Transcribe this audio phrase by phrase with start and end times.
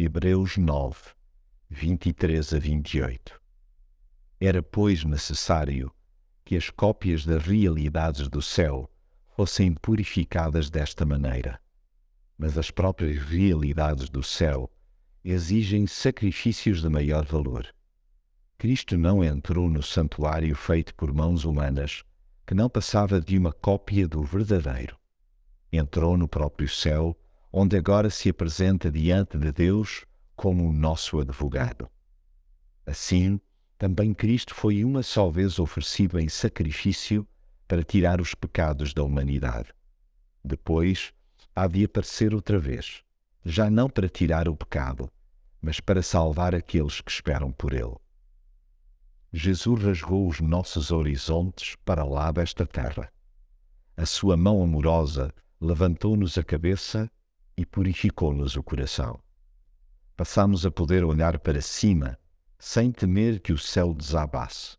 [0.00, 0.96] Hebreus 9,
[1.68, 3.40] 23 a 28.
[4.40, 5.92] Era, pois, necessário
[6.44, 8.88] que as cópias das realidades do céu
[9.34, 11.58] fossem purificadas desta maneira.
[12.38, 14.70] Mas as próprias realidades do céu
[15.24, 17.66] exigem sacrifícios de maior valor.
[18.56, 22.04] Cristo não entrou no santuário feito por mãos humanas,
[22.46, 24.96] que não passava de uma cópia do verdadeiro.
[25.72, 27.18] Entrou no próprio céu,
[27.52, 30.04] onde agora se apresenta diante de Deus
[30.36, 31.88] como o nosso advogado.
[32.86, 33.40] Assim,
[33.76, 37.26] também Cristo foi uma só vez oferecido em sacrifício
[37.66, 39.72] para tirar os pecados da humanidade.
[40.44, 41.12] Depois,
[41.54, 43.02] há de aparecer outra vez,
[43.44, 45.10] já não para tirar o pecado,
[45.60, 47.96] mas para salvar aqueles que esperam por ele.
[49.32, 53.12] Jesus rasgou os nossos horizontes para lá desta terra.
[53.96, 57.10] A sua mão amorosa levantou-nos a cabeça
[57.58, 59.18] e purificou-nos o coração.
[60.16, 62.16] Passamos a poder olhar para cima
[62.56, 64.76] sem temer que o céu desabasse.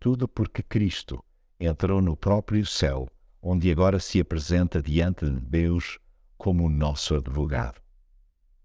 [0.00, 1.22] Tudo porque Cristo
[1.60, 3.06] entrou no próprio céu,
[3.42, 5.98] onde agora se apresenta diante de Deus
[6.38, 7.78] como o nosso advogado.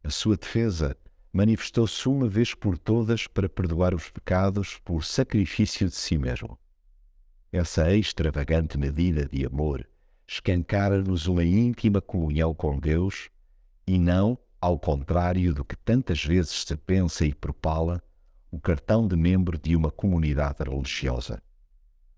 [0.02, 0.96] A sua defesa
[1.34, 6.58] manifestou-se uma vez por todas para perdoar os pecados por sacrifício de si mesmo.
[7.52, 9.86] Essa extravagante medida de amor
[10.28, 13.30] escancara-nos uma íntima comunhão com Deus
[13.88, 18.04] e não, ao contrário do que tantas vezes se pensa e propala,
[18.52, 21.42] o cartão de membro de uma comunidade religiosa.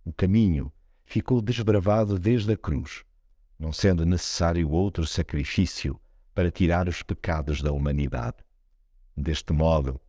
[0.04, 0.72] O caminho
[1.06, 3.04] ficou desbravado desde a cruz,
[3.58, 6.00] não sendo necessário outro sacrifício
[6.34, 8.38] para tirar os pecados da humanidade.
[9.16, 10.00] Deste modo,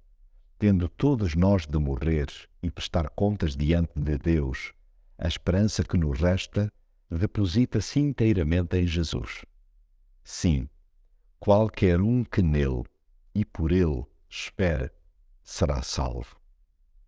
[0.58, 2.28] tendo todos nós de morrer
[2.62, 4.72] e prestar contas diante de Deus,
[5.18, 6.72] a esperança que nos resta
[7.10, 9.44] deposita-se inteiramente em Jesus.
[10.22, 10.68] Sim,
[11.38, 12.84] qualquer um que nele
[13.34, 14.90] e por ele espere
[15.42, 16.39] será salvo.